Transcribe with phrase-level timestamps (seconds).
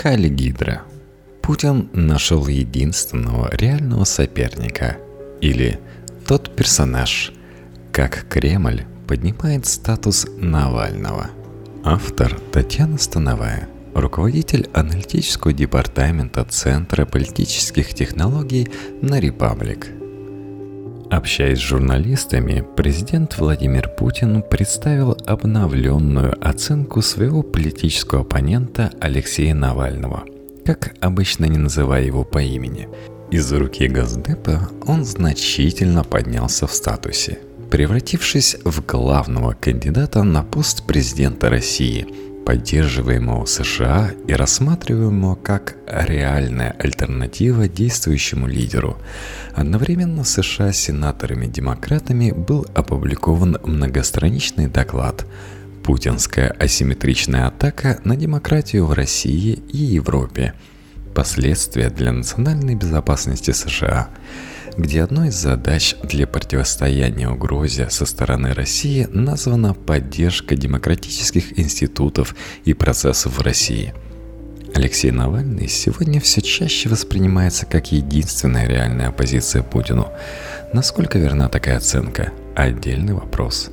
[0.00, 0.82] Хали Гидра.
[1.42, 4.96] Путин нашел единственного реального соперника.
[5.40, 5.80] Или
[6.24, 7.32] тот персонаж,
[7.90, 11.30] как Кремль поднимает статус Навального.
[11.82, 18.70] Автор Татьяна Становая, руководитель аналитического департамента Центра политических технологий
[19.02, 19.88] на Репаблик.
[21.10, 30.24] Общаясь с журналистами, президент Владимир Путин представил обновленную оценку своего политического оппонента Алексея Навального,
[30.66, 32.88] как обычно не называя его по имени.
[33.30, 37.38] Из руки Газдепа он значительно поднялся в статусе,
[37.70, 42.06] превратившись в главного кандидата на пост президента России–
[42.48, 48.96] поддерживаемого США и рассматриваемого как реальная альтернатива действующему лидеру.
[49.54, 55.26] Одновременно США сенаторами-демократами был опубликован многостраничный доклад
[55.84, 60.54] «Путинская асимметричная атака на демократию в России и Европе.
[61.14, 64.08] Последствия для национальной безопасности США»,
[64.78, 72.74] где одной из задач для противостояния угрозе со стороны России названа поддержка демократических институтов и
[72.74, 73.92] процессов в России.
[74.74, 80.12] Алексей Навальный сегодня все чаще воспринимается как единственная реальная оппозиция Путину.
[80.72, 82.32] Насколько верна такая оценка?
[82.54, 83.70] Отдельный вопрос.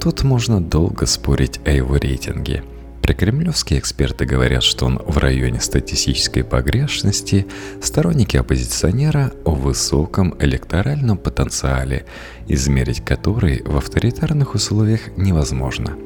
[0.00, 2.62] Тут можно долго спорить о его рейтинге–
[3.04, 7.46] Прикремлевские эксперты говорят, что он в районе статистической погрешности,
[7.82, 12.06] сторонники оппозиционера о высоком электоральном потенциале,
[12.48, 15.98] измерить который в авторитарных условиях невозможно.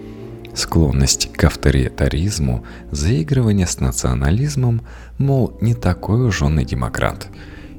[0.56, 4.82] Склонность к авторитаризму, заигрывание с национализмом,
[5.19, 7.28] мол, не такой уж он и демократ.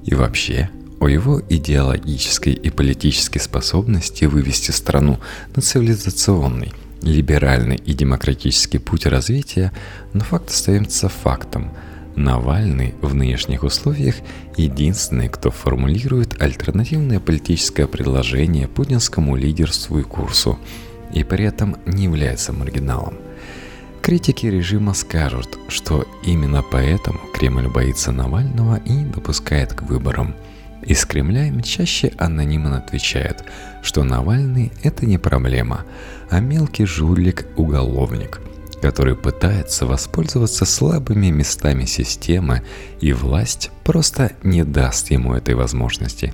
[0.06, 0.70] И вообще,
[1.02, 5.20] о его идеологической и политической способности вывести страну
[5.58, 9.72] на цивилизационный– либеральный и демократический путь развития,
[10.14, 11.72] но факт остается фактом.
[12.16, 14.16] Навальный в нынешних условиях
[14.58, 20.60] единственный, кто формулирует альтернативное политическое предложение путинскому лидерству и курсу,
[21.14, 23.16] и при этом не является маргиналом.
[24.02, 30.36] Критики режима скажут, что именно поэтому Кремль боится Навального и не допускает к выборам–
[30.90, 33.44] из Кремля им чаще анонимно отвечают,
[33.84, 35.86] что Навальный– это не проблема,
[36.32, 38.42] а мелкий жулик-уголовник,
[38.82, 42.64] который пытается воспользоваться слабыми местами системы,
[43.02, 46.34] и власть просто не даст ему этой возможности.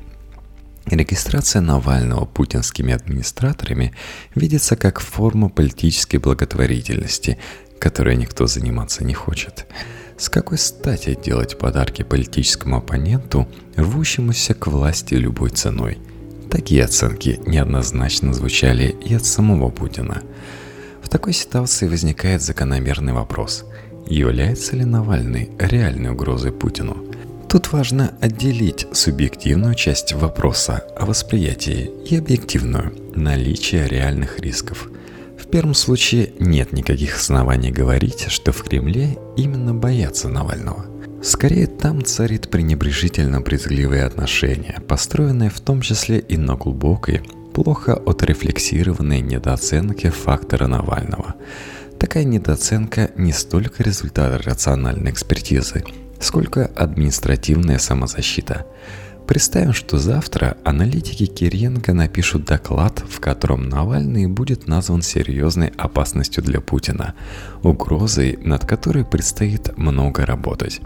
[0.86, 3.94] Регистрация Навального путинскими администраторами
[4.36, 7.40] видится как форма политической благотворительности,
[7.78, 9.66] которой никто заниматься не хочет–
[10.18, 15.98] с какой стати делать подарки политическому оппоненту, рвущемуся к власти любой ценой?
[16.50, 20.22] Такие оценки неоднозначно звучали и от самого Путина.
[21.02, 23.66] В такой ситуации возникает закономерный вопрос.
[24.08, 27.06] Является ли Навальный реальной угрозой Путину?
[27.50, 34.90] Тут важно отделить субъективную часть вопроса о восприятии и объективную– наличие реальных рисков–
[35.56, 40.86] первом случае нет никаких оснований говорить, что в Кремле именно боятся Навального.
[41.24, 47.22] Скорее, там царит пренебрежительно брезгливое отношение, построенное в том числе и на глубокой,
[47.54, 51.36] плохо отрефлексированной недооценке фактора Навального.
[51.98, 55.86] Такая недооценка не столько результат рациональной экспертизы,
[56.20, 58.66] сколько административная самозащита–
[59.28, 66.62] Представим, что завтра аналитики Кириенко напишут доклад, в котором Навальный будет назван серьезной опасностью для
[66.62, 67.16] Путина,
[67.64, 70.80] угрозой, над которой предстоит много работать.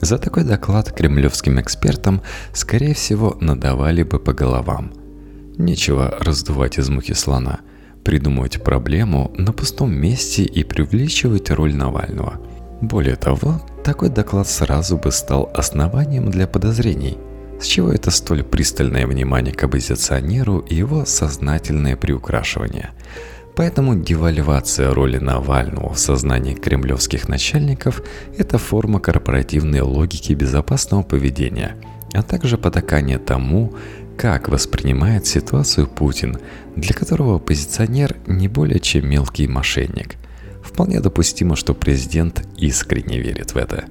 [0.00, 2.20] За такой доклад кремлевским экспертам,
[2.52, 4.92] скорее всего, надавали бы по головам.
[5.56, 7.60] Нечего раздувать из мухи слона,
[8.02, 12.40] придумывать проблему на пустом месте и преувеличивать роль Навального.
[12.80, 17.16] Более того, такой доклад сразу бы стал основанием для подозрений–
[17.60, 22.90] с чего это столь пристальное внимание к оппозиционеру и его сознательное приукрашивание?
[23.56, 28.02] Поэтому девальвация роли Навального в сознании кремлевских начальников–
[28.36, 31.76] это форма корпоративной логики безопасного поведения,
[32.12, 33.74] а также потакание тому,
[34.16, 36.38] как воспринимает ситуацию Путин,
[36.74, 40.16] для которого оппозиционер не более чем мелкий мошенник.
[40.62, 43.84] Вполне допустимо, что президент искренне верит в это.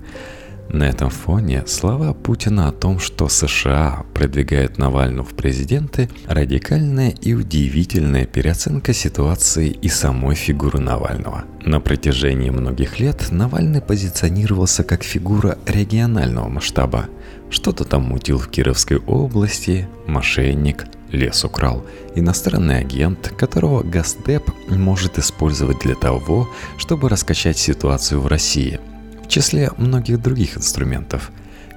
[0.73, 7.35] На этом фоне слова Путина о том, что США продвигают Навального в президенты, радикальная и
[7.35, 11.43] удивительная переоценка ситуации и самой фигуры Навального.
[11.63, 17.05] На протяжении многих лет Навальный позиционировался как фигура регионального масштаба.
[17.51, 21.85] Что-то там мутил в Кировской области, мошенник, лес украл,
[22.15, 26.49] иностранный агент, которого Госдеп может использовать для того,
[26.79, 28.79] чтобы раскачать ситуацию в России–
[29.33, 31.31] числе многих других инструментов.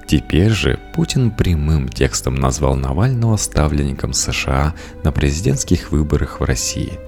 [0.07, 6.99] Теперь же Путин прямым текстом назвал Навального ставленником США на президентских выборах в России.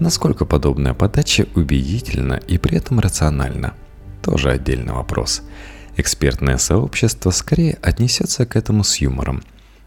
[0.00, 3.74] Насколько подобная подача убедительна и при этом рациональна–
[4.22, 5.42] тоже отдельный вопрос.
[5.96, 9.42] Экспертное сообщество скорее отнесется к этому с юмором.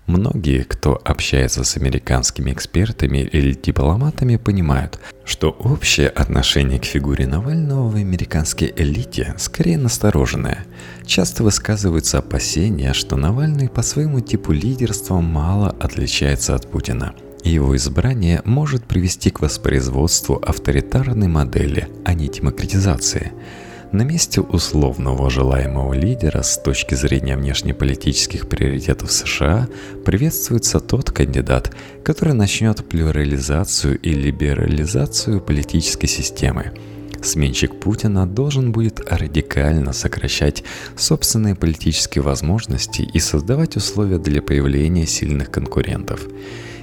[0.08, 7.90] Многие, кто общается с американскими экспертами или дипломатами, понимают, что общее отношение к фигуре Навального
[7.90, 10.66] в американской элите скорее настороженное.
[11.06, 17.14] Часто высказываются опасения, что Навальный по своему типу лидерства мало отличается от Путина–
[17.44, 23.32] и его избрание может привести к воспроизводству авторитарной модели, а не демократизации–
[23.92, 29.68] на месте условного желаемого лидера с точки зрения внешнеполитических приоритетов США
[30.06, 36.72] приветствуется тот кандидат, который начнет плюрализацию и либерализацию политической системы.
[37.22, 40.64] Сменщик Путина должен будет радикально сокращать
[40.96, 46.28] собственные политические возможности и создавать условия для появления сильных конкурентов.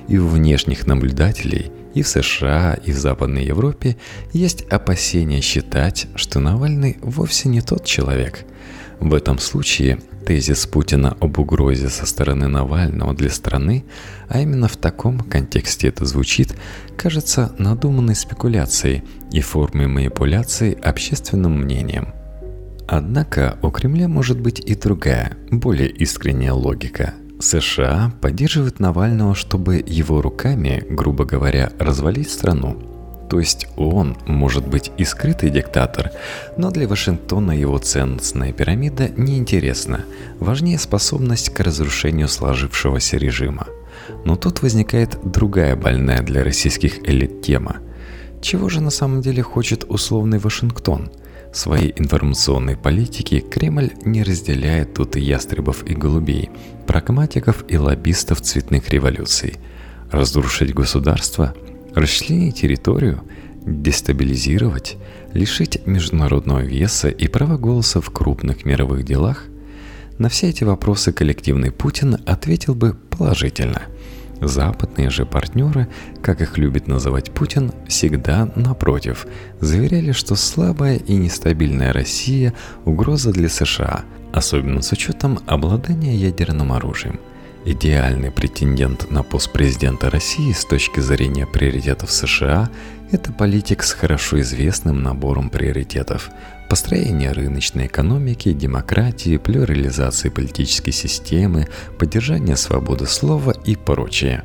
[0.09, 3.97] И у внешних наблюдателей– и в США, и в Западной Европе
[4.33, 8.45] есть опасения считать, что Навальный вовсе не тот человек.
[9.01, 13.85] В этом случае тезис Путина об угрозе со стороны Навального для страны,
[14.29, 16.55] а именно в таком контексте это звучит,
[16.97, 22.09] кажется надуманной спекуляцией и формой манипуляции общественным мнением.
[22.87, 30.21] Однако у Кремля может быть и другая, более искренняя логика– США поддерживают Навального, чтобы его
[30.21, 32.77] руками, грубо говоря, развалить страну.
[33.31, 36.11] То есть он может быть и скрытый диктатор,
[36.57, 40.05] но для Вашингтона его ценностная пирамида неинтересна.
[40.41, 43.67] Важнее способность к разрушению сложившегося режима.
[44.25, 47.77] Но тут возникает другая больная для российских элит тема.
[48.41, 51.11] Чего же на самом деле хочет условный Вашингтон–
[51.53, 56.51] своей информационной политики Кремль не разделяет тут и ястребов и голубей,
[56.87, 59.57] прагматиков и лоббистов цветных революций.
[60.11, 61.55] Разрушить государство,
[61.95, 63.23] расчленить территорию,
[63.65, 64.97] дестабилизировать,
[65.33, 69.45] лишить международного веса и права голоса в крупных мировых делах?
[70.19, 73.83] На все эти вопросы коллективный Путин ответил бы положительно–
[74.41, 75.89] Западные же партнеры,
[76.23, 79.27] как их любит называть Путин, всегда напротив,
[79.61, 82.55] заверяли, что слабая и нестабильная Россия–
[82.85, 87.19] угроза для США, особенно с учетом обладания ядерным оружием.
[87.65, 92.71] Идеальный претендент на пост президента России с точки зрения приоритетов США–
[93.11, 96.31] это политик с хорошо известным набором приоритетов–
[96.69, 101.67] Построение рыночной экономики, демократии, плюрализации политической системы,
[101.99, 104.45] поддержание свободы слова и прочее.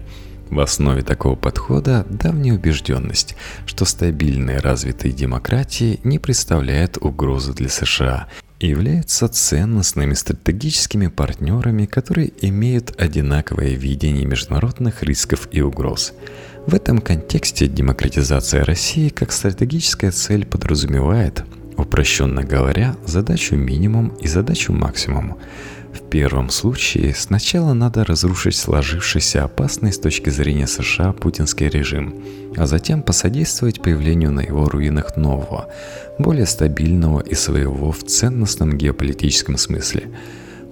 [0.50, 3.36] В основе такого подхода давняя убежденность,
[3.66, 8.30] что стабильные развитые демократии не представляют угрозы для США
[8.60, 16.14] и являются ценностными стратегическими партнерами, которые имеют одинаковое видение международных рисков и угроз.
[16.68, 21.44] В этом контексте демократизация России как стратегическая цель подразумевает–
[21.78, 25.38] Упрощенно говоря, задачу минимум и задачу максимум.
[25.94, 32.24] В первом случае сначала надо разрушить сложившийся опасный с точки зрения США путинский режим,
[32.58, 35.70] а затем посодействовать появлению на его руинах нового,
[36.18, 40.10] более стабильного и своего в ценностном геополитическом смысле–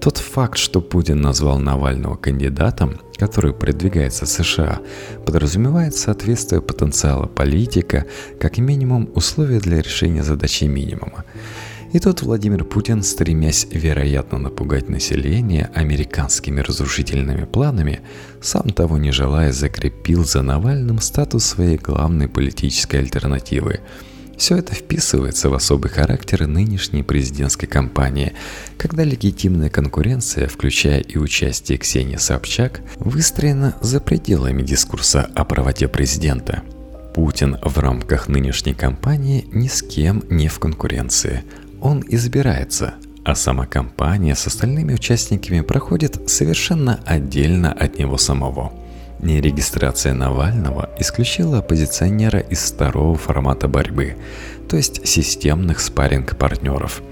[0.02, 4.80] тот факт, что Путин назвал Навального кандидатом, который продвигается США,
[5.28, 8.08] подразумевает соответствие потенциала политика
[8.40, 11.24] как минимум условия для решения задачи минимума.
[11.94, 18.00] И тут Владимир Путин, стремясь вероятно напугать население американскими разрушительными планами,
[18.42, 23.82] сам того не желая закрепил за Навальным статус своей главной политической альтернативы–
[24.42, 28.34] все это вписывается в особый характер нынешней президентской кампании,
[28.76, 36.64] когда легитимная конкуренция, включая и участие Ксении Собчак, выстроена за пределами дискурса о правоте президента.
[37.14, 41.44] Путин в рамках нынешней кампании ни с кем не в конкуренции.
[41.80, 48.74] Он избирается, а сама кампания с остальными участниками проходит совершенно отдельно от него самого–
[49.22, 54.16] Нерегистрация Навального исключила оппозиционера из второго формата борьбы,
[54.68, 57.04] то есть системных спарринг-партнеров.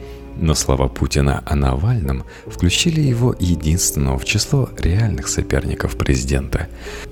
[0.42, 6.68] Но слова Путина о Навальном включили его единственного в число реальных соперников президента.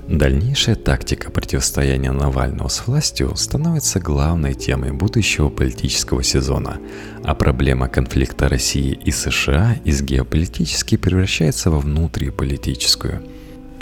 [0.07, 6.79] Дальнейшая тактика противостояния Навального с властью становится главной темой будущего политического сезона,
[7.23, 13.21] а проблема конфликта России и США из геополитически превращается во внутриполитическую–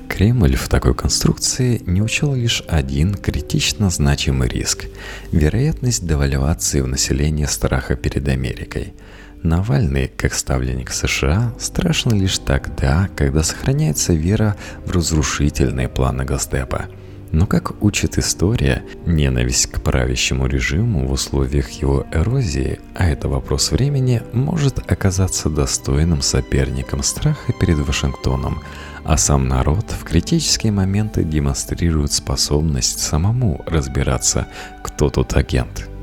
[0.10, 4.86] Кремль в такой конструкции не учел лишь один критично значимый риск–
[5.32, 8.94] вероятность девальвации в населении страха перед Америкой.
[9.44, 16.86] Навальный, как ставленник США, страшен лишь тогда, когда сохраняется вера в разрушительные планы Госдепа–
[17.36, 23.72] но как учит история, ненависть к правящему режиму в условиях его эрозии, а это вопрос
[23.72, 28.62] времени, может оказаться достойным соперником страха перед Вашингтоном,
[29.04, 34.48] а сам народ в критические моменты демонстрирует способность самому разбираться,
[34.82, 35.90] кто тут агент–